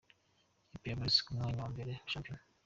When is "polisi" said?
0.99-1.19